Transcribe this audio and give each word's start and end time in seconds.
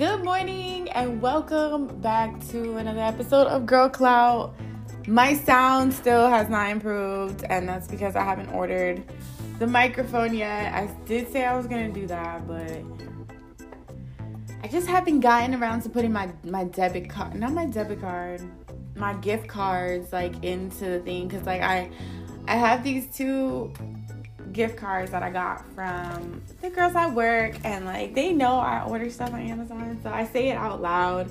Good 0.00 0.24
morning 0.24 0.88
and 0.92 1.20
welcome 1.20 1.86
back 2.00 2.32
to 2.48 2.78
another 2.78 3.02
episode 3.02 3.48
of 3.48 3.66
Girl 3.66 3.90
Clout. 3.90 4.54
My 5.06 5.34
sound 5.34 5.92
still 5.92 6.26
has 6.30 6.48
not 6.48 6.70
improved, 6.70 7.44
and 7.50 7.68
that's 7.68 7.86
because 7.86 8.16
I 8.16 8.24
haven't 8.24 8.48
ordered 8.48 9.02
the 9.58 9.66
microphone 9.66 10.32
yet. 10.32 10.72
I 10.72 10.86
did 11.04 11.30
say 11.30 11.44
I 11.44 11.54
was 11.54 11.66
gonna 11.66 11.92
do 11.92 12.06
that, 12.06 12.48
but 12.48 12.82
I 14.62 14.68
just 14.68 14.86
haven't 14.88 15.20
gotten 15.20 15.54
around 15.54 15.82
to 15.82 15.90
putting 15.90 16.14
my 16.14 16.32
my 16.44 16.64
debit 16.64 17.10
card, 17.10 17.34
not 17.34 17.52
my 17.52 17.66
debit 17.66 18.00
card, 18.00 18.40
my 18.96 19.12
gift 19.12 19.48
cards 19.48 20.14
like 20.14 20.42
into 20.42 20.86
the 20.86 21.00
thing 21.00 21.28
because 21.28 21.44
like 21.44 21.60
I 21.60 21.90
I 22.48 22.56
have 22.56 22.82
these 22.82 23.06
two 23.14 23.70
gift 24.52 24.76
cards 24.76 25.10
that 25.12 25.22
I 25.22 25.30
got 25.30 25.64
from 25.74 26.42
the 26.60 26.70
girls 26.70 26.94
at 26.94 27.14
work, 27.14 27.56
and 27.64 27.84
like 27.84 28.14
they 28.14 28.32
know 28.32 28.58
I 28.58 28.84
order 28.84 29.10
stuff 29.10 29.32
on 29.32 29.40
Amazon, 29.40 29.98
so 30.02 30.10
I 30.10 30.26
say 30.26 30.48
it 30.48 30.56
out 30.56 30.80
loud, 30.80 31.30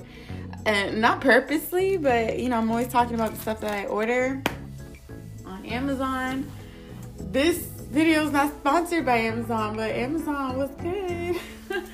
and 0.66 1.00
not 1.00 1.20
purposely, 1.20 1.96
but 1.96 2.38
you 2.38 2.48
know 2.48 2.58
I'm 2.58 2.70
always 2.70 2.88
talking 2.88 3.14
about 3.14 3.32
the 3.32 3.40
stuff 3.40 3.60
that 3.60 3.72
I 3.72 3.86
order 3.86 4.42
on 5.44 5.66
Amazon. 5.66 6.50
This 7.18 7.58
video 7.90 8.24
is 8.24 8.32
not 8.32 8.52
sponsored 8.52 9.04
by 9.04 9.16
Amazon, 9.18 9.76
but 9.76 9.90
Amazon 9.90 10.56
was 10.56 10.70
good. 10.80 11.36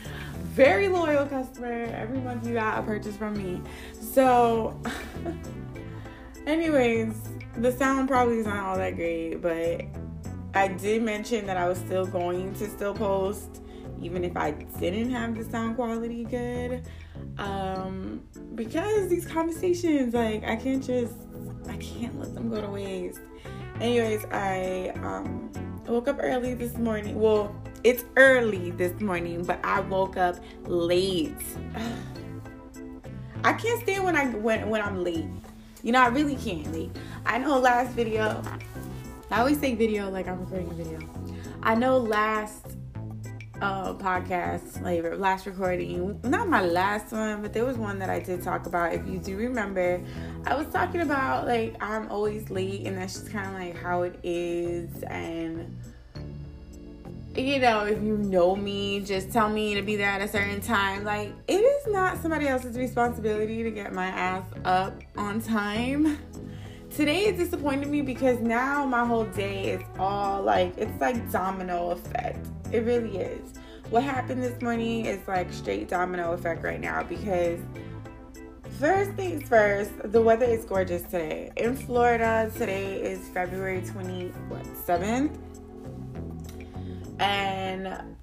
Very 0.55 0.89
loyal 0.89 1.27
customer. 1.27 1.85
Every 1.95 2.19
month 2.19 2.47
you 2.47 2.55
got 2.55 2.79
a 2.79 2.83
purchase 2.83 3.17
from 3.17 3.35
me. 3.37 3.61
So, 4.01 4.81
anyways, 6.47 7.15
the 7.57 7.73
sound 7.73 8.09
probably 8.09 8.39
is 8.39 8.47
not 8.47 8.65
all 8.65 8.77
that 8.77 8.97
great, 8.97 9.43
but 9.43 9.83
I 10.57 10.69
did 10.69 11.03
mention 11.03 11.47
that 11.47 11.57
I 11.57 11.69
was 11.69 11.79
still 11.79 12.07
going 12.07 12.55
to 12.55 12.69
still 12.69 12.95
post, 12.95 13.61
even 14.01 14.25
if 14.25 14.37
I 14.37 14.53
didn't 14.53 15.11
have 15.11 15.37
the 15.37 15.45
sound 15.45 15.77
quality 15.77 16.25
good. 16.25 16.83
Um, 17.39 18.23
because 18.55 19.09
these 19.09 19.27
conversations, 19.27 20.15
like, 20.15 20.45
I 20.45 20.57
can't 20.57 20.83
just, 20.83 21.15
I 21.69 21.77
can't 21.77 22.19
let 22.19 22.35
them 22.35 22.49
go 22.49 22.61
to 22.63 22.69
waste. 22.69 23.21
Anyways, 23.81 24.25
I 24.31 24.93
um, 25.03 25.53
woke 25.87 26.09
up 26.09 26.17
early 26.21 26.55
this 26.55 26.79
morning. 26.79 27.21
Well, 27.21 27.55
it's 27.85 28.05
early 28.17 28.71
this 28.71 28.99
morning, 29.01 29.45
but 29.45 29.63
I 29.63 29.81
woke 29.81 30.17
up 30.17 30.37
late. 30.65 31.37
I 33.45 33.53
can't 33.53 33.83
stand 33.83 34.05
when 34.05 34.17
I 34.17 34.27
when 34.31 34.71
when 34.71 34.81
I'm 34.81 35.05
late. 35.05 35.29
You 35.83 35.93
know, 35.93 36.01
I 36.01 36.09
really 36.09 36.37
can't. 36.37 36.75
Like, 36.75 36.91
I 37.27 37.39
know 37.39 37.59
last 37.59 37.93
video 37.93 38.43
I 39.31 39.41
always 39.41 39.59
say 39.59 39.75
video 39.75 40.09
like 40.09 40.29
I'm 40.29 40.41
recording 40.41 40.71
a 40.71 40.75
video. 40.75 41.01
I 41.63 41.75
know 41.75 41.99
last 41.99 42.77
uh, 43.61 43.95
podcast, 43.95 44.83
like 44.83 45.03
last 45.19 45.47
recording, 45.47 46.21
not 46.23 46.49
my 46.49 46.63
last 46.63 47.13
one, 47.13 47.43
but 47.43 47.53
there 47.53 47.65
was 47.65 47.77
one 47.77 47.99
that 47.99 48.09
I 48.09 48.21
did 48.21 48.43
talk 48.43 48.67
about. 48.67 48.93
If 48.93 49.07
you 49.07 49.19
do 49.19 49.37
remember, 49.37 50.01
I 50.47 50.55
was 50.55 50.69
talking 50.69 51.01
about 51.01 51.47
like 51.47 51.75
I'm 51.83 52.09
always 52.09 52.51
late, 52.51 52.87
and 52.87 52.97
that's 52.97 53.15
just 53.15 53.33
kind 53.33 53.49
of 53.49 53.55
like 53.55 53.83
how 53.83 54.03
it 54.03 54.17
is. 54.23 55.03
And 55.05 55.77
you 57.35 57.59
know, 57.59 57.85
if 57.85 58.01
you 58.03 58.17
know 58.19 58.55
me, 58.55 59.01
just 59.01 59.33
tell 59.33 59.49
me 59.49 59.75
to 59.75 59.83
be 59.83 59.97
there 59.97 60.09
at 60.09 60.23
a 60.23 60.29
certain 60.29 60.61
time. 60.61 61.03
Like 61.03 61.33
it 61.49 61.63
is 61.63 61.87
not 61.89 62.23
somebody 62.23 62.47
else's 62.47 62.77
responsibility 62.77 63.65
to 63.65 63.73
get 63.73 63.93
my 63.93 64.07
ass 64.07 64.45
up 64.65 65.03
on 65.17 65.41
time 65.41 66.17
today 66.97 67.27
it 67.27 67.37
disappointed 67.37 67.89
me 67.89 68.01
because 68.01 68.41
now 68.41 68.87
my 68.87 69.05
whole 69.05 69.27
day 69.27 69.73
is 69.73 69.83
all 69.99 70.43
like 70.43 70.73
it's 70.79 70.99
like 70.99 71.31
domino 71.31 71.91
effect. 71.91 72.47
It 72.73 72.85
really 72.85 73.19
is. 73.19 73.53
What 73.91 74.03
happened 74.03 74.43
this 74.43 74.61
morning 74.63 75.05
is 75.05 75.21
like 75.29 75.53
straight 75.53 75.89
domino 75.89 76.33
effect 76.33 76.65
right 76.65 76.81
now 76.81 77.03
because 77.03 77.61
first 78.81 79.13
things 79.13 79.47
first, 79.47 79.91
the 80.05 80.23
weather 80.23 80.47
is 80.47 80.65
gorgeous 80.65 81.03
today. 81.03 81.53
In 81.59 81.77
Florida, 81.77 82.51
today 82.57 83.03
is 83.03 83.29
February 83.29 83.83
27th. 83.83 85.39
And 87.21 88.17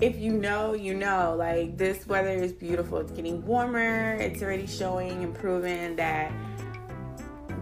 if 0.00 0.16
you 0.16 0.32
know, 0.32 0.74
you 0.74 0.94
know, 0.94 1.34
like 1.36 1.76
this 1.76 2.06
weather 2.06 2.30
is 2.30 2.52
beautiful. 2.52 2.98
It's 2.98 3.10
getting 3.10 3.44
warmer. 3.44 4.14
It's 4.14 4.40
already 4.40 4.68
showing 4.68 5.24
and 5.24 5.34
proving 5.34 5.96
that 5.96 6.32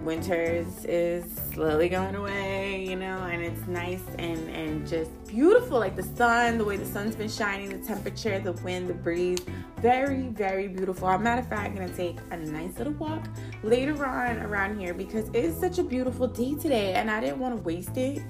winters 0.08 0.86
is 0.86 1.22
slowly 1.52 1.91
going 1.91 2.14
away, 2.14 2.82
you 2.82 2.96
know, 2.96 3.24
and 3.24 3.42
it's 3.42 3.66
nice 3.66 4.02
and 4.19 4.48
and 4.48 4.88
just 4.88 5.10
beautiful. 5.26 5.78
Like 5.78 5.96
the 5.96 6.02
sun, 6.02 6.56
the 6.56 6.64
way 6.64 6.78
the 6.78 6.86
sun's 6.86 7.14
been 7.14 7.28
shining, 7.28 7.69
the 7.69 7.86
temperature, 7.86 8.38
the 8.38 8.52
wind, 8.64 8.88
the 8.88 8.94
breeze, 8.94 9.41
very 9.82 10.28
very 10.28 10.66
beautiful. 10.66 11.08
I'm 11.08 11.22
matter 11.22 11.42
of 11.42 11.48
fact 11.50 11.66
I'm 11.66 11.74
gonna 11.74 11.94
take 11.94 12.16
a 12.30 12.38
nice 12.38 12.78
little 12.78 12.94
walk 12.94 13.28
later 13.62 14.06
on 14.06 14.38
around 14.38 14.80
here 14.80 14.94
because 14.94 15.28
it 15.28 15.44
is 15.44 15.54
such 15.60 15.78
a 15.78 15.82
beautiful 15.82 16.26
day 16.26 16.54
today, 16.54 16.94
and 16.94 17.10
I 17.10 17.20
didn't 17.20 17.38
want 17.38 17.58
to 17.58 17.62
waste 17.62 17.98
it. 17.98 18.22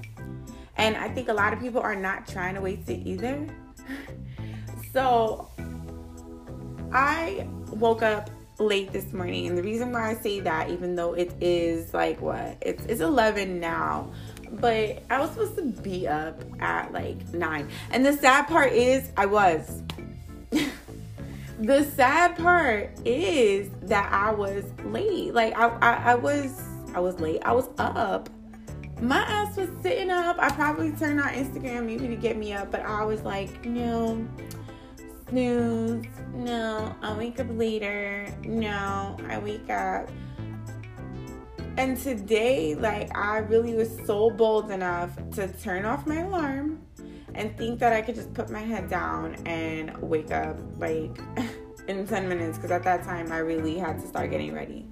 And 0.75 0.97
I 0.97 1.07
think 1.07 1.29
a 1.29 1.33
lot 1.33 1.53
of 1.53 1.61
people 1.61 1.79
are 1.79 1.95
not 1.95 2.27
trying 2.27 2.55
to 2.55 2.61
waste 2.61 2.89
it 2.89 3.07
either. 3.07 3.47
so 4.91 5.49
I 6.91 7.47
woke 7.71 8.03
up 8.03 8.29
late 8.59 8.91
this 8.91 9.11
morning. 9.13 9.47
And 9.47 9.57
the 9.57 9.63
reason 9.63 9.91
why 9.91 10.11
i 10.11 10.13
say 10.15 10.39
that 10.41 10.69
even 10.69 10.95
though 10.95 11.13
it 11.13 11.33
is 11.41 11.93
like 11.93 12.21
what? 12.21 12.57
It's 12.61 12.85
it's 12.85 13.01
11 13.01 13.59
now. 13.59 14.11
But 14.51 15.03
i 15.09 15.19
was 15.19 15.29
supposed 15.31 15.55
to 15.55 15.63
be 15.63 16.07
up 16.07 16.41
at 16.59 16.91
like 16.91 17.33
9 17.33 17.69
and 17.91 18.05
the 18.05 18.13
sad 18.13 18.47
part 18.47 18.73
is 18.73 19.11
i 19.17 19.25
was. 19.25 19.83
The 21.61 21.83
sad 21.83 22.37
part 22.37 22.89
is 23.05 23.69
that 23.81 24.09
i 24.13 24.31
was 24.31 24.63
late. 24.85 25.33
Like 25.33 25.57
I, 25.57 25.67
I 25.67 26.11
i 26.11 26.15
was 26.15 26.61
i 26.95 27.01
was 27.01 27.19
late. 27.19 27.41
I 27.43 27.51
was 27.51 27.67
up. 27.77 28.29
My 29.01 29.19
ass 29.19 29.57
was 29.57 29.69
sitting 29.81 30.09
up. 30.09 30.37
I 30.39 30.49
probably 30.51 30.91
turned 30.93 31.19
on 31.19 31.27
instagram 31.27 31.85
maybe 31.85 32.07
to 32.07 32.15
get 32.15 32.37
me 32.37 32.53
up 32.53 32.71
but 32.71 32.81
i 32.81 33.03
was 33.03 33.21
like 33.23 33.65
no 33.65 34.25
snooze. 35.29 36.05
No, 36.33 36.95
I 37.01 37.17
wake 37.17 37.39
up 37.39 37.47
later. 37.51 38.27
No, 38.43 39.17
I 39.27 39.37
wake 39.37 39.69
up. 39.69 40.09
And 41.77 41.97
today, 41.97 42.75
like, 42.75 43.15
I 43.15 43.37
really 43.37 43.73
was 43.73 43.97
so 44.05 44.29
bold 44.29 44.71
enough 44.71 45.11
to 45.31 45.47
turn 45.47 45.85
off 45.85 46.05
my 46.05 46.21
alarm 46.21 46.81
and 47.35 47.55
think 47.57 47.79
that 47.79 47.93
I 47.93 48.01
could 48.01 48.15
just 48.15 48.33
put 48.33 48.49
my 48.49 48.59
head 48.59 48.89
down 48.89 49.35
and 49.45 49.95
wake 50.01 50.31
up, 50.31 50.57
like, 50.77 51.17
in 51.87 52.05
10 52.05 52.27
minutes. 52.27 52.57
Because 52.57 52.71
at 52.71 52.83
that 52.83 53.03
time, 53.03 53.31
I 53.31 53.37
really 53.37 53.77
had 53.77 53.99
to 54.01 54.07
start 54.07 54.31
getting 54.31 54.53
ready. 54.53 54.85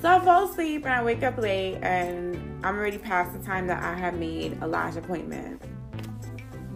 So 0.00 0.10
I 0.10 0.20
fall 0.20 0.48
asleep 0.48 0.84
and 0.84 0.92
I 0.92 1.02
wake 1.02 1.22
up 1.22 1.38
late, 1.38 1.78
and 1.82 2.36
I'm 2.64 2.76
already 2.76 2.98
past 2.98 3.32
the 3.32 3.44
time 3.44 3.66
that 3.68 3.82
I 3.82 3.94
have 3.94 4.14
made 4.14 4.58
a 4.60 4.66
lash 4.66 4.96
appointment. 4.96 5.60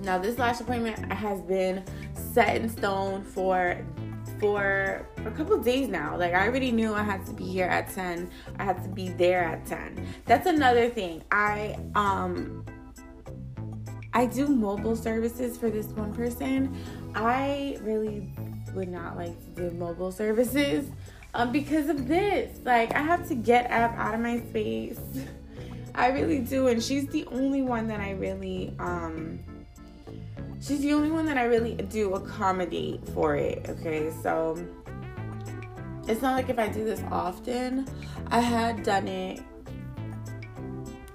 Now, 0.03 0.19
this 0.19 0.39
lash 0.39 0.61
appointment 0.61 1.13
has 1.13 1.41
been 1.43 1.85
set 2.19 2.57
in 2.57 2.69
stone 2.69 3.23
for 3.23 3.85
for 4.39 5.07
a 5.25 5.31
couple 5.33 5.59
days 5.59 5.89
now. 5.89 6.17
Like 6.17 6.35
I 6.35 6.47
already 6.47 6.71
knew 6.71 6.95
I 6.95 7.03
had 7.03 7.25
to 7.27 7.33
be 7.33 7.45
here 7.45 7.67
at 7.67 7.93
10. 7.93 8.31
I 8.59 8.65
had 8.65 8.83
to 8.83 8.89
be 8.89 9.09
there 9.11 9.43
at 9.43 9.67
10. 9.67 10.07
That's 10.27 10.47
another 10.47 10.89
thing. 10.89 11.23
I 11.31 11.79
um 11.95 12.65
I 14.13 14.27
do 14.27 14.49
mobile 14.49 14.97
services 14.97 15.57
for 15.57 15.71
this 15.71 15.87
one 15.89 16.15
person. 16.15 16.77
I 17.15 17.79
really 17.83 18.33
would 18.75 18.89
not 18.89 19.17
like 19.17 19.39
to 19.45 19.63
do 19.63 19.77
mobile 19.77 20.13
services 20.13 20.91
um 21.35 21.53
because 21.53 21.89
of 21.89 22.07
this. 22.09 22.59
Like 22.65 22.95
I 22.95 23.03
have 23.03 23.27
to 23.29 23.35
get 23.35 23.71
up 23.71 23.93
out 23.93 24.15
of 24.15 24.21
my 24.21 24.41
space. 24.41 25.01
I 25.95 26.09
really 26.09 26.39
do 26.39 26.69
and 26.69 26.83
she's 26.83 27.09
the 27.09 27.27
only 27.27 27.63
one 27.63 27.89
that 27.89 28.01
I 28.01 28.13
really 28.13 28.73
um 28.79 29.41
she's 30.61 30.81
the 30.81 30.93
only 30.93 31.11
one 31.11 31.27
that 31.27 31.39
I 31.39 31.45
really 31.45 31.75
do 31.75 32.15
accommodate 32.15 33.07
for 33.11 33.37
it. 33.37 33.67
Okay, 33.69 34.11
so 34.23 34.57
it's 36.07 36.23
not 36.23 36.35
like 36.35 36.49
if 36.49 36.59
I 36.59 36.69
do 36.69 36.85
this 36.85 37.03
often. 37.11 37.87
I 38.31 38.41
had 38.41 38.83
done 38.83 39.09
it 39.09 39.41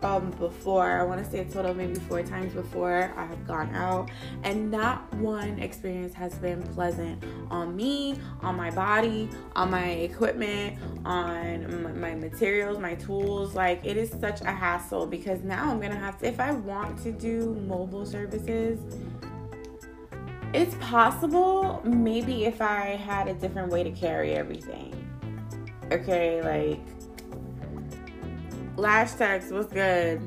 um 0.04 0.32
before. 0.32 1.00
I 1.00 1.04
want 1.04 1.24
to 1.24 1.30
say 1.30 1.40
a 1.40 1.46
total 1.46 1.74
maybe 1.74 1.96
four 1.96 2.22
times 2.24 2.54
before 2.54 3.14
I 3.16 3.26
have 3.26 3.48
gone 3.48 3.74
out, 3.74 4.12
and 4.44 4.70
not 4.70 5.12
one 5.16 5.60
experience 5.60 6.14
has 6.14 6.34
been 6.36 6.62
pleasant 6.62 7.24
on 7.50 7.76
me, 7.76 8.18
on 8.42 8.56
my 8.56 8.70
body, 8.72 9.30
on 9.56 9.72
my 9.72 9.86
equipment, 9.86 10.78
on 11.06 11.84
my, 11.84 11.92
my 11.92 12.16
materials, 12.16 12.80
my 12.80 12.96
tools. 12.96 13.56
Like 13.56 13.86
it 13.86 13.98
is 13.98 14.12
such 14.20 14.42
a 14.42 14.52
hassle 14.52 15.08
because 15.08 15.42
now 15.44 15.72
I'm 15.72 15.80
gonna 15.80 15.96
have 15.96 16.20
to 16.20 16.28
if 16.28 16.40
I 16.40 16.52
want 16.52 17.02
to 17.04 17.12
do 17.12 17.56
mobile 17.68 18.06
services 18.06 18.80
it's 20.54 20.76
possible 20.76 21.82
maybe 21.84 22.46
if 22.46 22.62
I 22.62 22.96
had 22.96 23.28
a 23.28 23.34
different 23.34 23.72
way 23.72 23.84
to 23.84 23.92
carry 23.92 24.34
everything. 24.34 24.94
Okay, 25.92 26.42
like 26.42 26.80
lash 28.78 29.14
techs, 29.14 29.52
what's 29.52 29.74
good? 29.74 30.22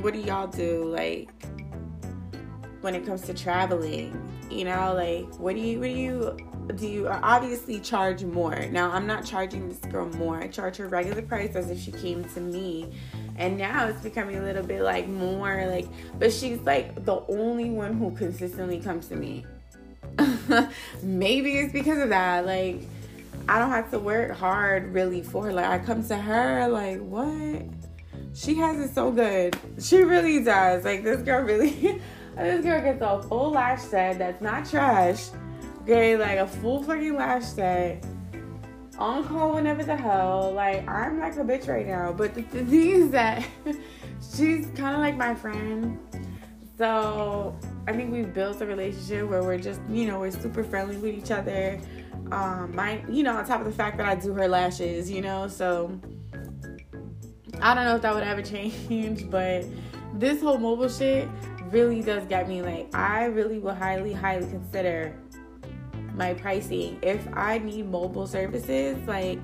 What 0.00 0.12
do 0.12 0.20
y'all 0.20 0.46
do 0.46 0.84
like 0.84 1.30
when 2.80 2.94
it 2.94 3.06
comes 3.06 3.22
to 3.22 3.34
traveling? 3.34 4.20
You 4.50 4.64
know, 4.64 4.92
like 4.94 5.34
what 5.38 5.54
do 5.54 5.60
you 5.60 5.80
what 5.80 5.86
do 5.86 5.92
you 5.92 6.36
do 6.76 6.86
you 6.86 7.08
uh, 7.08 7.20
obviously 7.22 7.80
charge 7.80 8.24
more. 8.24 8.66
Now 8.66 8.90
I'm 8.90 9.06
not 9.06 9.24
charging 9.24 9.68
this 9.68 9.78
girl 9.78 10.08
more. 10.10 10.38
I 10.38 10.48
charge 10.48 10.76
her 10.76 10.88
regular 10.88 11.22
price 11.22 11.54
as 11.56 11.70
if 11.70 11.78
she 11.78 11.92
came 11.92 12.24
to 12.24 12.40
me. 12.40 12.90
And 13.36 13.58
now 13.58 13.88
it's 13.88 14.00
becoming 14.00 14.36
a 14.36 14.42
little 14.42 14.62
bit 14.62 14.82
like 14.82 15.08
more 15.08 15.66
like 15.66 15.86
but 16.18 16.32
she's 16.32 16.60
like 16.60 17.04
the 17.04 17.20
only 17.28 17.70
one 17.70 17.94
who 17.94 18.10
consistently 18.12 18.80
comes 18.80 19.08
to 19.08 19.16
me. 19.16 19.44
Maybe 21.02 21.58
it's 21.58 21.72
because 21.72 21.98
of 21.98 22.10
that. 22.10 22.46
Like 22.46 22.82
I 23.48 23.58
don't 23.58 23.70
have 23.70 23.90
to 23.90 23.98
work 23.98 24.32
hard 24.32 24.92
really 24.92 25.22
for 25.22 25.46
her. 25.46 25.52
Like 25.52 25.66
I 25.66 25.78
come 25.78 26.06
to 26.08 26.16
her 26.16 26.68
like 26.68 27.00
what? 27.00 27.62
She 28.34 28.54
has 28.56 28.78
it 28.78 28.94
so 28.94 29.10
good. 29.10 29.58
She 29.80 29.98
really 29.98 30.42
does. 30.42 30.84
Like 30.84 31.02
this 31.02 31.22
girl 31.22 31.42
really 31.42 32.00
this 32.36 32.64
girl 32.64 32.80
gets 32.80 33.02
a 33.02 33.22
full 33.22 33.50
lash 33.50 33.82
set 33.82 34.18
that's 34.18 34.40
not 34.40 34.68
trash 34.68 35.30
Okay, 35.84 36.16
like 36.16 36.38
a 36.38 36.46
full 36.46 36.82
fucking 36.82 37.14
lash 37.14 37.44
set. 37.44 38.02
On 38.98 39.26
call 39.26 39.54
whenever 39.54 39.82
the 39.82 39.96
hell. 39.96 40.52
Like 40.54 40.88
I'm 40.88 41.18
like 41.18 41.36
a 41.36 41.44
bitch 41.44 41.68
right 41.68 41.86
now. 41.86 42.12
But 42.12 42.34
the, 42.34 42.42
the 42.42 42.64
thing 42.64 42.90
is 42.90 43.10
that 43.10 43.46
she's 44.36 44.66
kind 44.76 44.94
of 44.94 45.00
like 45.00 45.16
my 45.16 45.34
friend. 45.34 45.98
So 46.76 47.56
I 47.86 47.92
think 47.92 48.12
we've 48.12 48.32
built 48.32 48.60
a 48.60 48.66
relationship 48.66 49.28
where 49.28 49.42
we're 49.42 49.58
just, 49.58 49.80
you 49.88 50.06
know, 50.06 50.20
we're 50.20 50.32
super 50.32 50.64
friendly 50.64 50.96
with 50.96 51.14
each 51.14 51.30
other. 51.30 51.80
Um, 52.32 52.74
my, 52.74 53.04
you 53.08 53.22
know, 53.22 53.36
on 53.36 53.44
top 53.44 53.60
of 53.60 53.66
the 53.66 53.72
fact 53.72 53.98
that 53.98 54.06
I 54.06 54.14
do 54.14 54.32
her 54.32 54.48
lashes, 54.48 55.10
you 55.10 55.20
know, 55.20 55.46
so 55.46 56.00
I 57.60 57.74
don't 57.74 57.84
know 57.84 57.96
if 57.96 58.02
that 58.02 58.14
would 58.14 58.24
ever 58.24 58.42
change, 58.42 59.30
but 59.30 59.64
this 60.14 60.40
whole 60.40 60.58
mobile 60.58 60.88
shit 60.88 61.28
really 61.70 62.02
does 62.02 62.24
get 62.26 62.48
me 62.48 62.62
like 62.62 62.94
I 62.94 63.24
really 63.24 63.58
will 63.58 63.74
highly, 63.74 64.12
highly 64.12 64.46
consider 64.46 65.14
my 66.14 66.34
pricing. 66.34 66.98
If 67.02 67.26
I 67.32 67.58
need 67.58 67.90
mobile 67.90 68.26
services, 68.26 68.96
like 69.06 69.38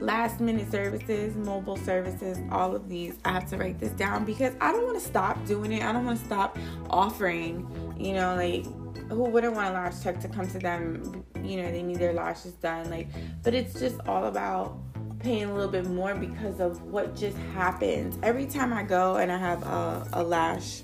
last 0.00 0.40
minute 0.40 0.70
services, 0.70 1.34
mobile 1.36 1.76
services, 1.76 2.38
all 2.50 2.74
of 2.74 2.88
these, 2.88 3.14
I 3.24 3.32
have 3.32 3.48
to 3.50 3.56
write 3.56 3.78
this 3.78 3.92
down 3.92 4.24
because 4.24 4.54
I 4.60 4.72
don't 4.72 4.84
want 4.84 4.98
to 4.98 5.04
stop 5.04 5.44
doing 5.46 5.72
it. 5.72 5.82
I 5.82 5.92
don't 5.92 6.04
want 6.04 6.18
to 6.18 6.24
stop 6.24 6.58
offering, 6.90 7.66
you 7.98 8.12
know, 8.12 8.34
like 8.34 8.66
who 9.08 9.24
wouldn't 9.24 9.54
want 9.54 9.68
a 9.68 9.72
lash 9.72 10.00
tech 10.00 10.20
to 10.20 10.28
come 10.28 10.46
to 10.48 10.58
them, 10.58 11.24
you 11.42 11.62
know, 11.62 11.70
they 11.70 11.82
need 11.82 11.98
their 11.98 12.12
lashes 12.12 12.52
done. 12.54 12.90
Like, 12.90 13.08
but 13.42 13.54
it's 13.54 13.78
just 13.78 14.00
all 14.06 14.24
about 14.24 14.78
paying 15.20 15.44
a 15.44 15.54
little 15.54 15.70
bit 15.70 15.86
more 15.86 16.14
because 16.14 16.60
of 16.60 16.82
what 16.82 17.16
just 17.16 17.36
happens. 17.54 18.18
Every 18.22 18.46
time 18.46 18.72
I 18.72 18.82
go 18.82 19.16
and 19.16 19.30
I 19.32 19.38
have 19.38 19.62
a, 19.62 20.08
a 20.12 20.22
lash 20.22 20.82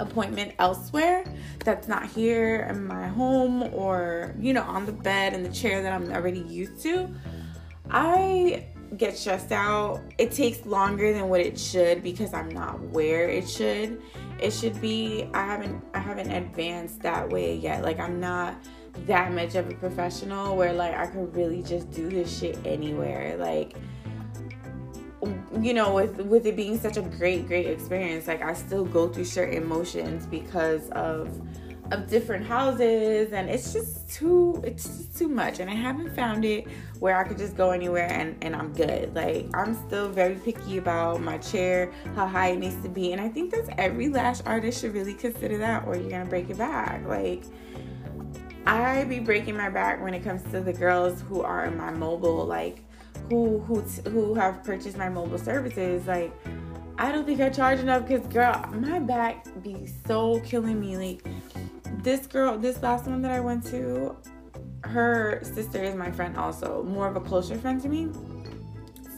appointment 0.00 0.52
elsewhere 0.58 1.24
that's 1.64 1.88
not 1.88 2.06
here 2.06 2.66
in 2.70 2.86
my 2.86 3.08
home 3.08 3.62
or 3.74 4.34
you 4.38 4.52
know 4.52 4.62
on 4.62 4.84
the 4.84 4.92
bed 4.92 5.32
and 5.32 5.44
the 5.44 5.52
chair 5.52 5.82
that 5.82 5.92
I'm 5.92 6.10
already 6.12 6.40
used 6.40 6.82
to 6.82 7.08
I 7.90 8.66
get 8.96 9.16
stressed 9.16 9.52
out. 9.52 10.00
It 10.18 10.30
takes 10.32 10.64
longer 10.64 11.12
than 11.12 11.28
what 11.28 11.40
it 11.40 11.58
should 11.58 12.02
because 12.02 12.32
I'm 12.32 12.48
not 12.48 12.80
where 12.80 13.28
it 13.28 13.48
should 13.48 14.00
it 14.40 14.52
should 14.52 14.80
be. 14.80 15.28
I 15.32 15.44
haven't 15.44 15.84
I 15.94 15.98
haven't 15.98 16.30
advanced 16.30 17.00
that 17.02 17.28
way 17.30 17.56
yet. 17.56 17.82
Like 17.82 17.98
I'm 17.98 18.20
not 18.20 18.56
that 19.06 19.32
much 19.32 19.54
of 19.54 19.68
a 19.68 19.74
professional 19.74 20.56
where 20.56 20.72
like 20.72 20.94
I 20.94 21.06
could 21.06 21.34
really 21.34 21.62
just 21.62 21.90
do 21.90 22.08
this 22.08 22.38
shit 22.38 22.58
anywhere. 22.64 23.36
Like 23.38 23.74
you 25.60 25.74
know 25.74 25.94
with 25.94 26.20
with 26.22 26.46
it 26.46 26.56
being 26.56 26.78
such 26.78 26.96
a 26.96 27.02
great 27.02 27.46
great 27.46 27.66
experience 27.66 28.26
like 28.26 28.42
i 28.42 28.52
still 28.52 28.84
go 28.84 29.08
through 29.08 29.24
certain 29.24 29.56
emotions 29.62 30.26
because 30.26 30.88
of 30.90 31.28
of 31.92 32.08
different 32.08 32.44
houses 32.44 33.32
and 33.32 33.48
it's 33.48 33.72
just 33.72 34.10
too 34.10 34.60
it's 34.64 34.84
just 34.84 35.16
too 35.16 35.28
much 35.28 35.60
and 35.60 35.70
i 35.70 35.74
haven't 35.74 36.14
found 36.14 36.44
it 36.44 36.66
where 36.98 37.16
i 37.16 37.22
could 37.22 37.38
just 37.38 37.56
go 37.56 37.70
anywhere 37.70 38.10
and 38.10 38.36
and 38.42 38.56
i'm 38.56 38.72
good. 38.72 39.14
Like 39.14 39.46
i'm 39.54 39.74
still 39.86 40.08
very 40.08 40.34
picky 40.34 40.78
about 40.78 41.20
my 41.20 41.38
chair 41.38 41.92
how 42.14 42.26
high 42.26 42.48
it 42.48 42.58
needs 42.58 42.80
to 42.82 42.88
be 42.88 43.12
and 43.12 43.20
i 43.20 43.28
think 43.28 43.52
that's 43.52 43.68
every 43.78 44.08
lash 44.08 44.40
artist 44.46 44.80
should 44.80 44.94
really 44.94 45.14
consider 45.14 45.58
that 45.58 45.86
or 45.86 45.96
you're 45.96 46.10
gonna 46.10 46.26
break 46.26 46.48
your 46.48 46.58
back. 46.58 47.06
Like 47.06 47.44
i 48.66 49.04
be 49.04 49.20
breaking 49.20 49.56
my 49.56 49.70
back 49.70 50.02
when 50.02 50.12
it 50.12 50.24
comes 50.24 50.42
to 50.50 50.60
the 50.60 50.72
girls 50.72 51.22
who 51.22 51.42
are 51.42 51.66
in 51.66 51.76
my 51.76 51.92
mobile 51.92 52.44
like 52.44 52.82
who 53.28 53.58
who 53.60 53.80
who 54.10 54.34
have 54.34 54.62
purchased 54.64 54.96
my 54.96 55.08
mobile 55.08 55.38
services 55.38 56.06
like 56.06 56.32
I 56.98 57.12
don't 57.12 57.26
think 57.26 57.40
I 57.40 57.50
charge 57.50 57.80
enough 57.80 58.06
because 58.06 58.26
girl, 58.28 58.54
my 58.72 58.98
back 58.98 59.46
be 59.62 59.86
so 60.06 60.40
killing 60.40 60.80
me. 60.80 60.96
Like 60.96 61.26
this 62.02 62.26
girl, 62.26 62.56
this 62.56 62.82
last 62.82 63.06
one 63.06 63.20
that 63.22 63.30
I 63.30 63.40
went 63.40 63.66
to, 63.66 64.16
her 64.84 65.40
sister 65.42 65.82
is 65.82 65.94
my 65.94 66.10
friend 66.10 66.36
also, 66.38 66.82
more 66.84 67.06
of 67.06 67.16
a 67.16 67.20
closer 67.20 67.58
friend 67.58 67.82
to 67.82 67.88
me. 67.88 68.08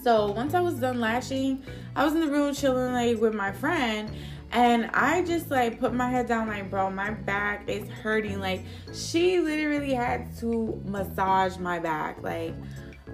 So 0.02 0.32
once 0.32 0.54
I 0.54 0.60
was 0.60 0.74
done 0.74 0.98
lashing, 0.98 1.62
I 1.94 2.04
was 2.04 2.14
in 2.14 2.20
the 2.20 2.28
room 2.28 2.52
chilling 2.52 2.92
like 2.92 3.20
with 3.20 3.34
my 3.34 3.52
friend 3.52 4.10
and 4.50 4.90
I 4.92 5.22
just 5.22 5.50
like 5.50 5.78
put 5.78 5.92
my 5.92 6.10
head 6.10 6.26
down 6.26 6.48
like 6.48 6.70
bro, 6.70 6.90
my 6.90 7.10
back 7.10 7.68
is 7.68 7.88
hurting. 7.88 8.40
Like 8.40 8.64
she 8.92 9.38
literally 9.38 9.94
had 9.94 10.36
to 10.38 10.82
massage 10.84 11.58
my 11.58 11.78
back. 11.78 12.22
Like 12.22 12.54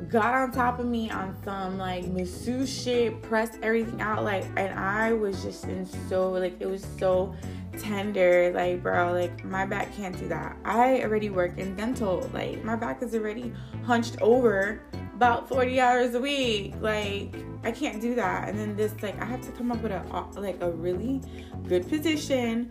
got 0.09 0.35
on 0.35 0.53
top 0.53 0.79
of 0.79 0.87
me 0.87 1.11
on 1.11 1.37
some 1.45 1.79
like 1.79 2.07
masseuse 2.07 2.83
shit, 2.83 3.21
pressed 3.23 3.59
everything 3.63 4.01
out, 4.01 4.25
like, 4.25 4.45
and 4.57 4.79
I 4.79 5.13
was 5.13 5.43
just 5.43 5.65
in 5.65 5.87
so 6.09 6.31
like 6.31 6.57
it 6.61 6.67
was 6.67 6.87
so 6.99 7.35
tender, 7.79 8.53
like, 8.55 8.83
bro, 8.83 9.13
like 9.13 9.45
my 9.45 9.67
back 9.67 9.95
can't 9.97 10.17
do 10.19 10.29
that. 10.29 10.57
I 10.65 11.03
already 11.03 11.31
work 11.31 11.59
in 11.59 11.75
dental, 11.77 12.29
like 12.33 12.65
my 12.65 12.77
back 12.77 13.03
is 13.03 13.15
already 13.15 13.53
hunched 13.85 14.21
over 14.21 14.81
about 15.15 15.49
40 15.49 15.81
hours 15.81 16.15
a 16.15 16.21
week, 16.21 16.75
like 16.81 17.35
I 17.65 17.73
can't 17.73 18.01
do 18.01 18.15
that. 18.15 18.49
And 18.49 18.59
then 18.59 18.77
this, 18.77 18.95
like, 19.03 19.21
I 19.21 19.25
have 19.25 19.41
to 19.43 19.53
come 19.53 19.73
up 19.73 19.81
with 19.81 19.93
a 19.93 20.41
like 20.41 20.61
a 20.61 20.71
really 20.71 21.23
good 21.67 21.89
position 21.89 22.71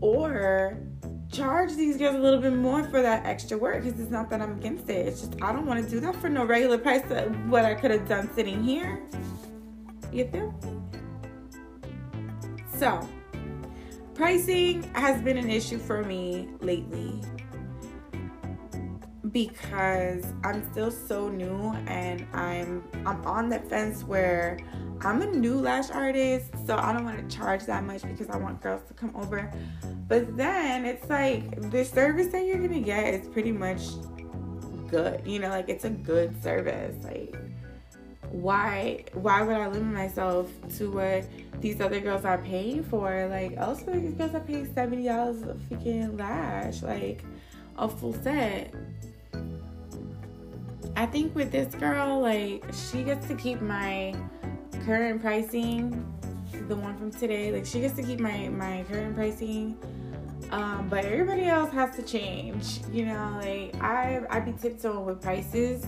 or 0.00 0.78
charge 1.34 1.74
these 1.74 1.96
girls 1.96 2.14
a 2.14 2.18
little 2.18 2.40
bit 2.40 2.54
more 2.54 2.84
for 2.84 3.02
that 3.02 3.26
extra 3.26 3.58
work 3.58 3.82
because 3.82 3.98
it's 3.98 4.10
not 4.10 4.30
that 4.30 4.40
I'm 4.40 4.52
against 4.52 4.88
it. 4.88 5.06
It's 5.06 5.20
just 5.20 5.34
I 5.42 5.52
don't 5.52 5.66
want 5.66 5.84
to 5.84 5.90
do 5.90 6.00
that 6.00 6.16
for 6.16 6.28
no 6.28 6.44
regular 6.44 6.78
price 6.78 7.02
of 7.10 7.50
what 7.50 7.64
I 7.64 7.74
could 7.74 7.90
have 7.90 8.08
done 8.08 8.30
sitting 8.34 8.62
here. 8.62 9.02
You 10.12 10.28
feel? 10.28 10.54
So, 12.76 13.08
pricing 14.14 14.84
has 14.94 15.20
been 15.22 15.36
an 15.36 15.50
issue 15.50 15.78
for 15.78 16.04
me 16.04 16.48
lately 16.60 17.20
because 19.34 20.24
I'm 20.44 20.64
still 20.70 20.92
so 20.92 21.28
new 21.28 21.74
and 21.88 22.24
I'm 22.32 22.84
I'm 23.04 23.22
on 23.26 23.50
the 23.50 23.58
fence 23.58 24.04
where 24.04 24.58
I'm 25.00 25.20
a 25.20 25.26
new 25.26 25.56
lash 25.56 25.90
artist, 25.90 26.52
so 26.64 26.76
I 26.76 26.92
don't 26.92 27.04
want 27.04 27.28
to 27.28 27.36
charge 27.36 27.66
that 27.66 27.84
much 27.84 28.02
because 28.02 28.30
I 28.30 28.36
want 28.36 28.62
girls 28.62 28.86
to 28.88 28.94
come 28.94 29.14
over. 29.16 29.52
But 30.08 30.36
then 30.36 30.86
it's 30.86 31.10
like 31.10 31.70
the 31.72 31.84
service 31.84 32.28
that 32.28 32.46
you're 32.46 32.60
gonna 32.60 32.80
get 32.80 33.12
is 33.12 33.28
pretty 33.28 33.50
much 33.50 33.82
good. 34.88 35.26
You 35.26 35.40
know, 35.40 35.48
like 35.48 35.68
it's 35.68 35.84
a 35.84 35.90
good 35.90 36.40
service. 36.40 36.94
Like 37.04 37.36
why 38.30 39.04
why 39.14 39.42
would 39.42 39.56
I 39.56 39.66
limit 39.66 39.92
myself 39.92 40.48
to 40.76 40.92
what 40.92 41.24
these 41.60 41.80
other 41.80 41.98
girls 41.98 42.24
are 42.24 42.38
paying 42.38 42.84
for? 42.84 43.26
Like 43.28 43.54
elsewhere 43.56 43.98
these 43.98 44.14
girls 44.14 44.32
are 44.32 44.40
paying 44.40 44.72
seventy 44.72 45.06
dollars 45.06 45.42
a 45.42 45.54
freaking 45.54 46.16
lash, 46.16 46.82
like 46.82 47.24
a 47.76 47.88
full 47.88 48.14
set. 48.22 48.72
I 50.96 51.06
think 51.06 51.34
with 51.34 51.50
this 51.50 51.74
girl, 51.74 52.20
like 52.20 52.64
she 52.72 53.02
gets 53.02 53.26
to 53.28 53.34
keep 53.34 53.60
my 53.60 54.14
current 54.84 55.20
pricing, 55.20 56.06
the 56.68 56.76
one 56.76 56.96
from 56.96 57.10
today, 57.10 57.52
like 57.52 57.66
she 57.66 57.80
gets 57.80 57.94
to 57.94 58.02
keep 58.02 58.20
my 58.20 58.48
my 58.48 58.84
current 58.88 59.14
pricing. 59.16 59.76
Um, 60.50 60.88
but 60.88 61.04
everybody 61.04 61.46
else 61.46 61.72
has 61.72 61.96
to 61.96 62.02
change. 62.02 62.80
You 62.92 63.06
know, 63.06 63.38
like 63.42 63.74
I 63.82 64.22
I 64.30 64.40
be 64.40 64.52
tiptoeing 64.52 65.04
with 65.04 65.20
prices. 65.20 65.84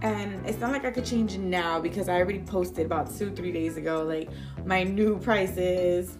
And 0.00 0.46
it's 0.46 0.58
not 0.58 0.70
like 0.70 0.84
I 0.84 0.92
could 0.92 1.04
change 1.04 1.36
now 1.38 1.80
because 1.80 2.08
I 2.08 2.18
already 2.18 2.38
posted 2.38 2.86
about 2.86 3.12
two, 3.16 3.34
three 3.34 3.50
days 3.50 3.76
ago, 3.76 4.04
like 4.04 4.30
my 4.64 4.84
new 4.84 5.18
prices. 5.18 6.18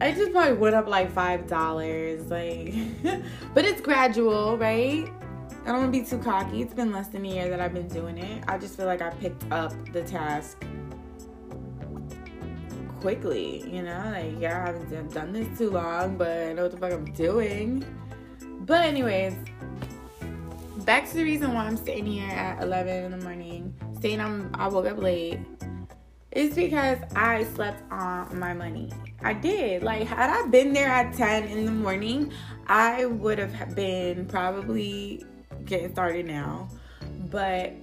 I 0.00 0.10
just 0.10 0.32
probably 0.32 0.54
went 0.54 0.74
up 0.74 0.88
like 0.88 1.12
five 1.12 1.46
dollars, 1.46 2.28
like, 2.28 2.74
but 3.54 3.64
it's 3.64 3.80
gradual, 3.80 4.58
right? 4.58 5.08
I 5.62 5.66
don't 5.66 5.78
want 5.78 5.92
to 5.92 6.00
be 6.00 6.04
too 6.04 6.18
cocky. 6.18 6.60
It's 6.60 6.74
been 6.74 6.90
less 6.90 7.06
than 7.06 7.24
a 7.24 7.28
year 7.28 7.48
that 7.48 7.60
I've 7.60 7.72
been 7.72 7.86
doing 7.86 8.18
it. 8.18 8.42
I 8.48 8.58
just 8.58 8.76
feel 8.76 8.86
like 8.86 9.00
I 9.00 9.10
picked 9.10 9.50
up 9.52 9.72
the 9.92 10.02
task 10.02 10.64
quickly, 13.00 13.68
you 13.70 13.82
know? 13.82 14.12
Like, 14.12 14.40
yeah, 14.40 14.64
I 14.64 14.66
haven't 14.66 15.14
done 15.14 15.32
this 15.32 15.56
too 15.56 15.70
long, 15.70 16.16
but 16.16 16.28
I 16.30 16.52
know 16.52 16.62
what 16.62 16.72
the 16.72 16.78
fuck 16.78 16.92
I'm 16.92 17.04
doing. 17.12 17.84
But, 18.62 18.86
anyways, 18.86 19.34
back 20.84 21.08
to 21.10 21.14
the 21.14 21.22
reason 21.22 21.54
why 21.54 21.66
I'm 21.66 21.76
sitting 21.76 22.06
here 22.06 22.28
at 22.28 22.60
11 22.60 23.04
in 23.04 23.10
the 23.12 23.24
morning, 23.24 23.72
saying 24.00 24.20
I'm 24.20 24.50
I 24.54 24.66
woke 24.66 24.86
up 24.86 24.98
late. 24.98 25.38
It's 26.32 26.56
because 26.56 26.98
I 27.14 27.44
slept 27.44 27.82
on 27.92 28.36
my 28.36 28.52
money. 28.52 28.90
I 29.22 29.32
did. 29.32 29.84
Like, 29.84 30.08
had 30.08 30.28
I 30.28 30.48
been 30.48 30.72
there 30.72 30.88
at 30.88 31.14
10 31.14 31.44
in 31.44 31.66
the 31.66 31.72
morning, 31.72 32.32
I 32.66 33.04
would 33.04 33.38
have 33.38 33.76
been 33.76 34.26
probably 34.26 35.24
getting 35.66 35.92
started 35.92 36.26
now. 36.26 36.68
But 37.30 37.74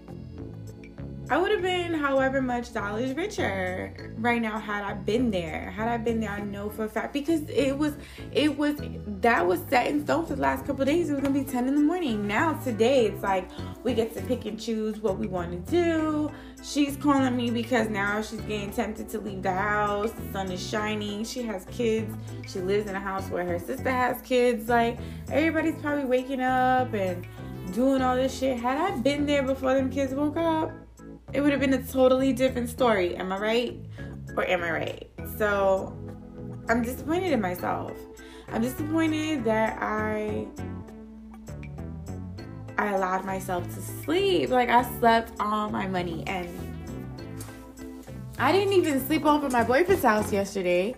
I 1.31 1.37
would 1.37 1.51
have 1.51 1.61
been 1.61 1.93
however 1.93 2.41
much 2.41 2.73
dollars 2.73 3.13
richer 3.13 4.15
right 4.17 4.41
now 4.41 4.57
had 4.57 4.83
I 4.83 4.93
been 4.93 5.29
there. 5.29 5.69
Had 5.69 5.87
I 5.87 5.97
been 5.97 6.19
there, 6.19 6.31
I 6.31 6.39
know 6.39 6.71
for 6.71 6.85
a 6.85 6.89
fact 6.89 7.13
because 7.13 7.47
it 7.49 7.77
was 7.77 7.93
it 8.31 8.57
was 8.57 8.81
that 9.21 9.45
was 9.45 9.59
set 9.69 9.85
in 9.85 10.03
stone 10.03 10.25
for 10.25 10.33
the 10.33 10.41
last 10.41 10.65
couple 10.65 10.85
days. 10.85 11.07
It 11.07 11.13
was 11.13 11.21
gonna 11.21 11.39
be 11.39 11.43
10 11.43 11.67
in 11.67 11.75
the 11.75 11.81
morning. 11.81 12.27
Now 12.27 12.53
today 12.53 13.05
it's 13.05 13.21
like 13.21 13.47
we 13.83 13.93
get 13.93 14.15
to 14.15 14.23
pick 14.23 14.45
and 14.45 14.59
choose 14.59 15.01
what 15.01 15.19
we 15.19 15.27
want 15.27 15.51
to 15.51 15.71
do. 15.71 16.31
She's 16.63 16.97
calling 16.97 17.37
me 17.37 17.51
because 17.51 17.89
now 17.89 18.23
she's 18.23 18.41
getting 18.41 18.71
tempted 18.71 19.07
to 19.09 19.19
leave 19.19 19.43
the 19.43 19.53
house. 19.53 20.09
The 20.11 20.33
sun 20.33 20.51
is 20.51 20.67
shining. 20.67 21.23
She 21.25 21.43
has 21.43 21.63
kids. 21.65 22.11
She 22.47 22.59
lives 22.59 22.89
in 22.89 22.95
a 22.95 22.99
house 22.99 23.29
where 23.29 23.45
her 23.45 23.59
sister 23.59 23.91
has 23.91 24.19
kids. 24.23 24.67
Like 24.67 24.97
everybody's 25.29 25.79
probably 25.79 26.05
waking 26.05 26.41
up 26.41 26.91
and 26.95 27.23
doing 27.73 28.01
all 28.01 28.15
this 28.15 28.37
shit. 28.37 28.59
Had 28.59 28.77
I 28.77 28.97
been 28.97 29.25
there 29.25 29.43
before 29.43 29.73
them 29.73 29.89
kids 29.89 30.13
woke 30.13 30.37
up, 30.37 30.71
it 31.33 31.41
would 31.41 31.51
have 31.51 31.59
been 31.59 31.73
a 31.73 31.83
totally 31.83 32.33
different 32.33 32.69
story. 32.69 33.15
Am 33.15 33.31
I 33.31 33.39
right? 33.39 33.79
Or 34.35 34.45
am 34.45 34.63
I 34.63 34.71
right? 34.71 35.11
So 35.37 35.97
I'm 36.67 36.81
disappointed 36.81 37.31
in 37.31 37.41
myself. 37.41 37.93
I'm 38.51 38.61
disappointed 38.61 39.43
that 39.43 39.77
I 39.81 40.47
I 42.77 42.93
allowed 42.93 43.25
myself 43.25 43.65
to 43.75 43.81
sleep. 43.81 44.49
Like 44.49 44.69
I 44.69 44.83
slept 44.99 45.33
all 45.39 45.69
my 45.69 45.87
money 45.87 46.23
and 46.27 46.47
I 48.37 48.51
didn't 48.51 48.73
even 48.73 49.05
sleep 49.05 49.25
over 49.25 49.49
my 49.49 49.63
boyfriend's 49.63 50.03
house 50.03 50.31
yesterday 50.31 50.95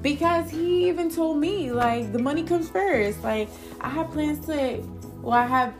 because 0.00 0.48
he 0.50 0.88
even 0.88 1.10
told 1.10 1.38
me 1.38 1.72
like 1.72 2.12
the 2.12 2.20
money 2.20 2.44
comes 2.44 2.70
first. 2.70 3.22
Like 3.22 3.48
I 3.80 3.88
have 3.88 4.10
plans 4.12 4.46
to 4.46 4.78
well 5.20 5.32
I 5.32 5.46
have 5.46 5.74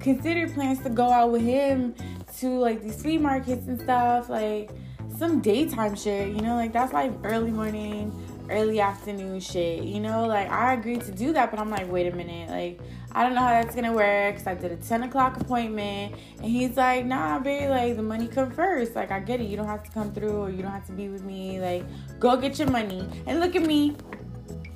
considered 0.00 0.52
plans 0.54 0.80
to 0.80 0.90
go 0.90 1.10
out 1.10 1.30
with 1.30 1.42
him 1.42 1.94
to 2.38 2.48
like 2.48 2.82
these 2.82 3.00
flea 3.00 3.18
markets 3.18 3.66
and 3.66 3.80
stuff, 3.80 4.28
like 4.28 4.70
some 5.18 5.40
daytime 5.40 5.94
shit, 5.94 6.28
you 6.28 6.40
know, 6.40 6.56
like 6.56 6.72
that's 6.72 6.92
like 6.92 7.12
early 7.24 7.50
morning, 7.50 8.12
early 8.50 8.80
afternoon 8.80 9.38
shit, 9.38 9.84
you 9.84 10.00
know, 10.00 10.26
like 10.26 10.50
I 10.50 10.72
agreed 10.74 11.02
to 11.02 11.12
do 11.12 11.32
that, 11.34 11.50
but 11.50 11.60
I'm 11.60 11.70
like, 11.70 11.90
wait 11.90 12.12
a 12.12 12.16
minute, 12.16 12.48
like 12.48 12.80
I 13.12 13.24
don't 13.24 13.34
know 13.34 13.40
how 13.40 13.50
that's 13.50 13.74
gonna 13.74 13.92
work 13.92 14.34
because 14.34 14.46
I 14.46 14.54
did 14.54 14.72
a 14.72 14.76
10 14.76 15.02
o'clock 15.04 15.38
appointment, 15.40 16.14
and 16.38 16.46
he's 16.46 16.76
like, 16.76 17.04
nah, 17.04 17.38
babe, 17.38 17.70
like 17.70 17.96
the 17.96 18.02
money 18.02 18.26
come 18.26 18.50
first, 18.50 18.94
like 18.94 19.10
I 19.10 19.20
get 19.20 19.40
it, 19.40 19.44
you 19.44 19.56
don't 19.56 19.66
have 19.66 19.82
to 19.82 19.90
come 19.90 20.12
through 20.12 20.36
or 20.36 20.50
you 20.50 20.62
don't 20.62 20.72
have 20.72 20.86
to 20.86 20.92
be 20.92 21.08
with 21.08 21.22
me, 21.22 21.60
like 21.60 21.84
go 22.18 22.36
get 22.36 22.58
your 22.58 22.70
money, 22.70 23.06
and 23.26 23.40
look 23.40 23.54
at 23.54 23.62
me, 23.62 23.96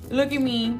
look 0.09 0.31
at 0.31 0.41
me 0.41 0.79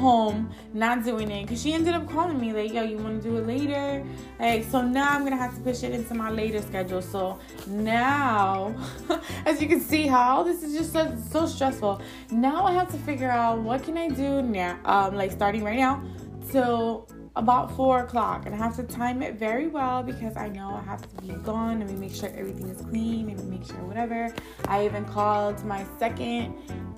home 0.00 0.50
not 0.72 1.04
doing 1.04 1.30
it. 1.30 1.42
Because 1.42 1.62
she 1.62 1.72
ended 1.72 1.94
up 1.94 2.08
calling 2.08 2.40
me 2.40 2.52
like 2.52 2.72
yo 2.72 2.82
you 2.82 2.96
want 2.96 3.22
to 3.22 3.28
do 3.28 3.36
it 3.36 3.46
later? 3.46 4.04
Like 4.38 4.64
so 4.64 4.80
now 4.80 5.10
i'm 5.10 5.22
gonna 5.24 5.36
have 5.36 5.54
to 5.54 5.60
push 5.60 5.82
it 5.82 5.92
into 5.92 6.14
my 6.14 6.30
later 6.30 6.62
schedule. 6.62 7.02
So 7.02 7.38
now 7.66 8.74
as 9.46 9.60
you 9.62 9.68
can 9.68 9.80
see 9.80 10.06
how 10.06 10.42
this 10.42 10.62
is 10.62 10.74
just 10.76 10.92
so, 10.92 11.02
so 11.30 11.46
stressful. 11.46 12.00
Now 12.30 12.64
i 12.64 12.72
have 12.72 12.90
to 12.90 12.98
figure 12.98 13.30
out 13.30 13.60
what 13.60 13.84
can 13.84 13.96
i 13.96 14.08
do 14.08 14.42
now 14.42 14.78
um 14.84 15.14
like 15.14 15.30
starting 15.30 15.62
right 15.62 15.78
now 15.78 16.02
till 16.50 17.08
about 17.36 17.74
four 17.76 18.00
o'clock. 18.00 18.46
And 18.46 18.54
I 18.54 18.58
have 18.58 18.76
to 18.76 18.82
time 18.82 19.22
it 19.22 19.34
very 19.34 19.68
well 19.68 20.02
because 20.02 20.36
I 20.36 20.48
know 20.48 20.74
I 20.74 20.82
have 20.82 21.02
to 21.02 21.22
be 21.22 21.32
gone. 21.34 21.80
And 21.80 21.90
we 21.90 21.96
make 21.96 22.14
sure 22.14 22.28
everything 22.36 22.68
is 22.68 22.80
clean. 22.82 23.30
And 23.30 23.38
we 23.40 23.58
make 23.58 23.66
sure 23.66 23.76
whatever. 23.84 24.34
I 24.66 24.84
even 24.84 25.04
called 25.04 25.64
my 25.64 25.84
second 25.98 26.54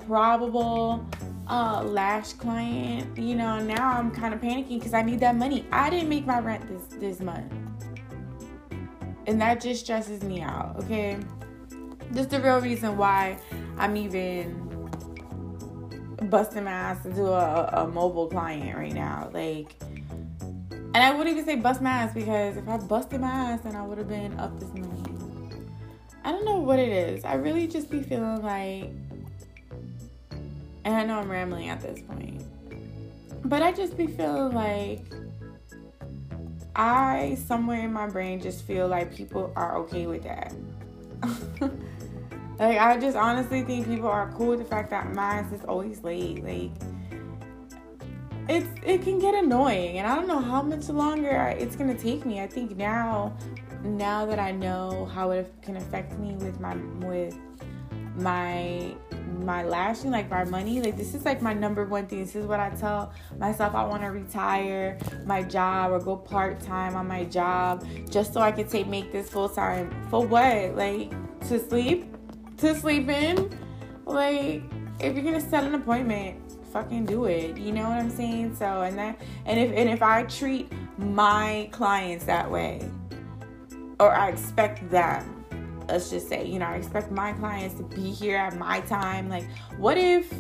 probable 0.06 1.06
uh, 1.49 1.83
lash 1.85 2.33
client. 2.35 3.17
You 3.19 3.35
know, 3.35 3.61
now 3.61 3.93
I'm 3.99 4.11
kind 4.11 4.35
of 4.35 4.41
panicking 4.41 4.79
because 4.79 4.95
I 4.95 5.03
need 5.03 5.21
that 5.21 5.37
money. 5.37 5.67
I 5.73 5.91
didn't 5.91 6.09
make 6.09 6.27
my 6.27 6.41
rent 6.41 6.67
this 6.69 6.99
this 6.99 7.21
month, 7.21 7.53
and 9.27 9.41
that 9.41 9.61
just 9.61 9.85
stresses 9.85 10.23
me 10.23 10.41
out. 10.41 10.77
Okay, 10.85 11.19
is 12.17 12.27
the 12.29 12.41
real 12.41 12.61
reason 12.61 12.97
why 12.97 13.39
I'm 13.79 13.97
even 13.97 14.63
busting 16.29 16.65
my 16.65 16.71
ass 16.71 17.03
to 17.03 17.13
do 17.13 17.27
a, 17.27 17.71
a 17.73 17.89
mobile 17.89 18.29
client 18.29 18.77
right 18.77 18.93
now. 18.93 19.31
Like, 19.33 19.77
and 20.71 20.97
I 20.97 21.11
wouldn't 21.11 21.37
even 21.37 21.45
say 21.45 21.57
bust 21.57 21.81
my 21.81 21.91
ass 21.91 22.15
because 22.15 22.57
if 22.57 22.69
I 22.69 22.77
busted 22.77 23.21
my 23.21 23.31
ass, 23.31 23.61
then 23.63 23.75
I 23.75 23.85
would 23.85 23.99
have 23.99 24.09
been 24.09 24.39
up 24.39 24.59
this 24.61 24.69
money. 24.75 25.03
I 26.25 26.31
don't 26.31 26.45
know 26.45 26.59
what 26.59 26.79
it 26.79 26.91
is. 26.91 27.25
I 27.25 27.35
really 27.35 27.67
just 27.67 27.91
be 27.91 28.01
feeling 28.03 28.43
like 28.43 28.93
and 30.85 30.95
I 30.95 31.05
know 31.05 31.19
I'm 31.19 31.31
rambling 31.31 31.69
at 31.69 31.81
this 31.81 32.01
point. 32.03 32.43
But 33.45 33.62
I 33.62 33.73
just 33.73 33.97
be 33.97 34.07
feeling 34.07 34.55
like 34.55 35.05
I, 36.75 37.37
somewhere 37.47 37.85
in 37.85 37.93
my 37.93 38.09
brain, 38.09 38.41
just 38.41 38.65
feel 38.65 38.89
like 38.89 39.15
people 39.15 39.53
are 39.57 39.77
okay 39.79 40.07
with 40.07 40.23
that. 40.23 40.55
like, 42.59 42.79
I 42.79 42.99
just 42.99 43.17
honestly 43.17 43.62
think 43.62 43.87
people 43.87 44.09
are 44.09 44.33
cool 44.33 44.49
with 44.49 44.61
the 44.61 44.65
fact 44.65 44.91
that 44.91 45.12
mine 45.12 45.45
is 45.53 45.65
always 45.65 46.03
late. 46.03 46.43
Like, 46.43 46.71
it's 48.49 48.67
it 48.85 49.03
can 49.03 49.19
get 49.19 49.35
annoying, 49.35 49.99
and 49.99 50.07
I 50.07 50.17
don't 50.17 50.27
know 50.27 50.41
how 50.41 50.62
much 50.62 50.89
longer 50.89 51.55
it's 51.59 51.77
gonna 51.77 51.97
take 51.97 52.27
me. 52.27 52.41
I 52.41 52.47
think 52.47 52.77
now, 52.77 53.37
now 53.85 54.27
that 54.27 54.39
I 54.39 54.51
know 54.51 55.09
how 55.15 55.31
it 55.31 55.53
can 55.62 55.77
affect 55.77 56.19
me 56.19 56.35
with 56.35 56.59
my 56.59 56.75
with 57.07 57.37
my 58.16 58.95
my 59.38 59.64
lashing, 59.64 60.11
like 60.11 60.31
my 60.31 60.45
money. 60.45 60.81
Like 60.81 60.97
this 60.97 61.14
is 61.14 61.25
like 61.25 61.42
my 61.42 61.52
number 61.52 61.85
one 61.85 62.07
thing. 62.07 62.21
This 62.21 62.37
is 62.37 62.47
what 62.47 62.61
I 62.61 62.71
tell 62.71 63.12
myself. 63.38 63.75
I 63.75 63.85
want 63.85 64.02
to 64.02 64.09
retire 64.09 64.99
my 65.25 65.42
job 65.42 65.92
or 65.92 65.99
go 65.99 66.16
part 66.16 66.61
time 66.61 66.95
on 66.95 67.07
my 67.07 67.25
job 67.25 67.87
just 68.11 68.33
so 68.33 68.40
I 68.40 68.52
can 68.52 68.69
take 68.69 68.87
make 68.87 69.12
this 69.12 69.28
full 69.28 69.49
time. 69.49 69.90
For 70.11 70.26
what? 70.26 70.76
Like 70.76 71.12
to 71.49 71.59
sleep? 71.59 72.07
To 72.59 72.75
sleep 72.75 73.09
in? 73.09 73.50
Like 74.07 74.62
if 75.00 75.14
you're 75.14 75.25
gonna 75.25 75.40
set 75.40 75.64
an 75.64 75.75
appointment, 75.75 76.40
fucking 76.73 77.07
do 77.07 77.25
it. 77.25 77.59
You 77.59 77.73
know 77.73 77.88
what 77.88 77.99
I'm 77.99 78.11
saying? 78.11 78.57
So 78.57 78.83
and 78.83 78.99
that 78.99 79.21
and 79.47 79.59
if 79.59 79.73
and 79.73 79.88
if 79.88 80.02
I 80.02 80.25
treat 80.25 80.71
my 80.99 81.69
clients 81.73 82.25
that 82.26 82.50
way, 82.50 82.88
or 83.99 84.14
I 84.14 84.28
expect 84.28 84.88
them 84.90 85.42
let's 85.93 86.09
just 86.09 86.27
say, 86.27 86.47
you 86.47 86.59
know, 86.59 86.65
I 86.65 86.77
expect 86.77 87.11
my 87.11 87.35
clients 87.35 87.75
to 87.75 87.83
be 87.83 88.11
here 88.11 88.39
at 88.39 88.57
my 88.57 88.81
time. 88.81 89.29
Like, 89.29 89.45
what 89.77 89.99
if 89.99 90.33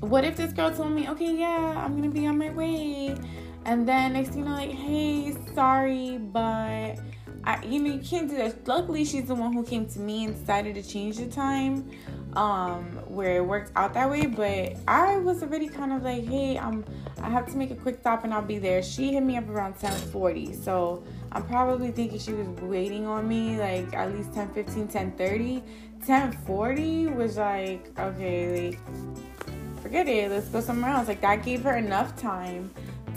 what 0.00 0.24
if 0.24 0.36
this 0.36 0.52
girl 0.52 0.70
told 0.70 0.92
me, 0.92 1.08
okay, 1.08 1.34
yeah, 1.34 1.82
I'm 1.84 1.96
gonna 1.96 2.10
be 2.10 2.26
on 2.26 2.36
my 2.36 2.50
way, 2.50 3.16
and 3.64 3.88
then 3.88 4.12
next 4.12 4.36
you 4.36 4.44
know, 4.44 4.52
like, 4.52 4.70
hey, 4.70 5.34
sorry, 5.54 6.18
but 6.18 6.98
I, 7.44 7.64
you 7.64 7.80
know, 7.80 7.94
you 7.94 8.00
can't 8.00 8.28
do 8.28 8.36
that. 8.36 8.68
Luckily, 8.68 9.06
she's 9.06 9.24
the 9.24 9.34
one 9.34 9.54
who 9.54 9.64
came 9.64 9.86
to 9.86 9.98
me 9.98 10.26
and 10.26 10.38
decided 10.38 10.74
to 10.74 10.82
change 10.82 11.16
the 11.16 11.26
time, 11.26 11.90
um, 12.34 12.82
where 13.06 13.38
it 13.38 13.46
worked 13.46 13.72
out 13.74 13.94
that 13.94 14.10
way. 14.10 14.26
But 14.26 14.76
I 14.86 15.16
was 15.16 15.42
already 15.42 15.66
kind 15.66 15.94
of 15.94 16.02
like, 16.02 16.26
hey, 16.26 16.58
I'm, 16.58 16.84
I 17.22 17.30
have 17.30 17.46
to 17.46 17.56
make 17.56 17.70
a 17.70 17.74
quick 17.74 18.00
stop 18.00 18.24
and 18.24 18.34
I'll 18.34 18.42
be 18.42 18.58
there. 18.58 18.82
She 18.82 19.14
hit 19.14 19.22
me 19.22 19.38
up 19.38 19.48
around 19.48 19.78
10:40, 19.78 20.62
so 20.62 21.02
I'm 21.32 21.44
probably 21.46 21.90
thinking 21.90 22.18
she 22.18 22.32
was 22.32 22.48
waiting 22.62 23.06
on 23.06 23.28
me 23.28 23.58
like 23.58 23.92
at 23.94 24.14
least 24.14 24.32
10 24.32 24.50
15, 24.54 24.88
10 24.88 25.12
30. 25.12 25.62
10 26.06 26.32
40 26.32 27.06
was 27.08 27.36
like, 27.36 27.98
okay, 27.98 28.70
like, 28.70 29.82
forget 29.82 30.08
it, 30.08 30.30
let's 30.30 30.48
go 30.48 30.60
somewhere 30.60 30.92
else. 30.92 31.08
Like, 31.08 31.20
that 31.20 31.44
gave 31.44 31.62
her 31.62 31.76
enough 31.76 32.16
time 32.16 32.70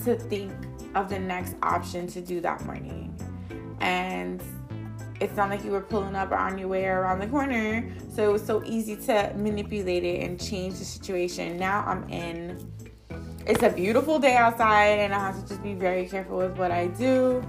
to 0.04 0.16
think 0.16 0.52
of 0.96 1.10
the 1.10 1.20
next 1.20 1.56
option 1.64 2.08
to 2.08 2.22
do 2.22 2.42
that 2.42 2.66
morning. 2.66 3.16
And 3.80 4.42
it's 5.20 5.36
not 5.36 5.50
like 5.50 5.64
you 5.64 5.72
were 5.72 5.82
pulling 5.82 6.16
up 6.16 6.32
or 6.32 6.38
on 6.38 6.58
your 6.58 6.68
way 6.68 6.86
around 6.86 7.20
the 7.20 7.28
corner. 7.28 7.88
So 8.14 8.28
it 8.28 8.32
was 8.32 8.44
so 8.44 8.64
easy 8.66 8.96
to 8.96 9.32
manipulate 9.38 10.04
it 10.04 10.24
and 10.24 10.40
change 10.40 10.80
the 10.80 10.86
situation. 10.86 11.58
Now 11.58 11.84
I'm 11.86 12.10
in. 12.10 12.68
It's 13.46 13.64
a 13.64 13.70
beautiful 13.70 14.20
day 14.20 14.36
outside, 14.36 15.00
and 15.00 15.14
I 15.14 15.20
have 15.20 15.42
to 15.42 15.48
just 15.48 15.64
be 15.64 15.74
very 15.74 16.08
careful 16.08 16.38
with 16.38 16.58
what 16.58 16.72
I 16.72 16.88
do 16.88 17.44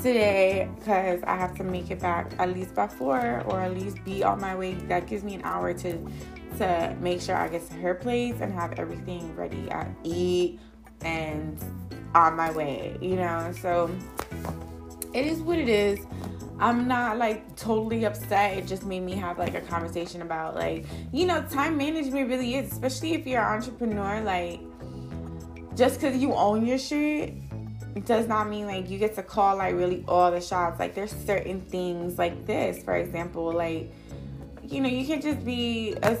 today 0.00 0.68
because 0.78 1.22
I 1.24 1.36
have 1.36 1.56
to 1.56 1.64
make 1.64 1.90
it 1.90 2.00
back 2.00 2.32
at 2.38 2.54
least 2.54 2.74
by 2.74 2.86
four 2.86 3.42
or 3.46 3.60
at 3.60 3.74
least 3.74 4.04
be 4.04 4.22
on 4.22 4.40
my 4.40 4.54
way. 4.54 4.74
That 4.74 5.06
gives 5.06 5.22
me 5.24 5.34
an 5.34 5.42
hour 5.44 5.74
to 5.74 6.10
to 6.58 6.96
make 7.00 7.20
sure 7.20 7.34
I 7.34 7.48
get 7.48 7.66
to 7.68 7.74
her 7.74 7.94
place 7.94 8.36
and 8.40 8.52
have 8.52 8.78
everything 8.78 9.34
ready. 9.34 9.70
I 9.72 9.86
eat 10.04 10.60
and 11.00 11.58
on 12.14 12.36
my 12.36 12.50
way, 12.52 12.96
you 13.00 13.16
know. 13.16 13.52
So 13.60 13.90
it 15.12 15.26
is 15.26 15.40
what 15.40 15.58
it 15.58 15.68
is. 15.68 15.98
I'm 16.58 16.86
not 16.86 17.18
like 17.18 17.56
totally 17.56 18.04
upset. 18.04 18.56
It 18.56 18.66
just 18.66 18.84
made 18.84 19.00
me 19.00 19.14
have 19.14 19.38
like 19.38 19.54
a 19.54 19.60
conversation 19.60 20.22
about 20.22 20.54
like, 20.54 20.86
you 21.12 21.26
know, 21.26 21.42
time 21.42 21.76
management 21.76 22.28
really 22.28 22.54
is, 22.54 22.70
especially 22.70 23.14
if 23.14 23.26
you're 23.26 23.40
an 23.40 23.60
entrepreneur, 23.60 24.20
like 24.20 24.60
just 25.74 26.00
because 26.00 26.16
you 26.18 26.34
own 26.34 26.66
your 26.66 26.78
shit 26.78 27.34
does 28.00 28.26
not 28.26 28.48
mean 28.48 28.66
like 28.66 28.88
you 28.88 28.98
get 28.98 29.14
to 29.16 29.22
call 29.22 29.56
like 29.56 29.74
really 29.74 30.04
all 30.08 30.30
the 30.30 30.40
shots. 30.40 30.78
Like 30.78 30.94
there's 30.94 31.14
certain 31.24 31.60
things 31.60 32.18
like 32.18 32.46
this, 32.46 32.82
for 32.82 32.96
example, 32.96 33.52
like 33.52 33.92
you 34.64 34.80
know, 34.80 34.88
you 34.88 35.06
can't 35.06 35.22
just 35.22 35.44
be 35.44 35.94
a, 36.02 36.16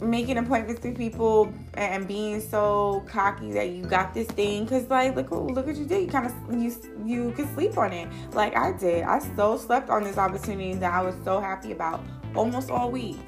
making 0.00 0.38
appointments 0.38 0.82
with 0.82 0.96
people 0.96 1.52
and 1.74 2.06
being 2.08 2.40
so 2.40 3.04
cocky 3.06 3.52
that 3.52 3.70
you 3.70 3.84
got 3.84 4.14
this 4.14 4.26
thing. 4.28 4.66
Cause 4.66 4.88
like, 4.88 5.14
look, 5.16 5.30
look 5.30 5.66
what 5.66 5.76
you 5.76 5.84
did. 5.84 6.02
You 6.02 6.08
kind 6.08 6.26
of 6.26 6.60
you 6.60 6.74
you 7.04 7.32
could 7.32 7.52
sleep 7.54 7.76
on 7.76 7.92
it, 7.92 8.08
like 8.32 8.56
I 8.56 8.72
did. 8.72 9.04
I 9.04 9.18
so 9.36 9.56
slept 9.56 9.90
on 9.90 10.04
this 10.04 10.18
opportunity 10.18 10.74
that 10.74 10.92
I 10.92 11.02
was 11.02 11.14
so 11.24 11.40
happy 11.40 11.72
about 11.72 12.02
almost 12.34 12.70
all 12.70 12.90
week, 12.90 13.18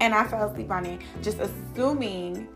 and 0.00 0.14
I 0.14 0.26
fell 0.26 0.48
asleep 0.48 0.70
on 0.70 0.86
it, 0.86 1.00
just 1.22 1.38
assuming 1.38 2.48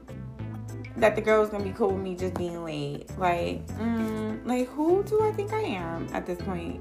that 1.01 1.17
the 1.17 1.23
girl 1.23 1.41
was 1.41 1.51
gonna 1.51 1.65
be 1.65 1.73
cool 1.73 1.91
with 1.91 2.03
me 2.03 2.15
just 2.15 2.35
being 2.35 2.63
late. 2.65 3.07
Like, 3.19 3.67
mm, 3.79 4.47
like 4.47 4.69
who 4.69 5.03
do 5.03 5.23
I 5.23 5.33
think 5.33 5.53
I 5.53 5.61
am 5.61 6.09
at 6.13 6.27
this 6.27 6.39
point? 6.39 6.81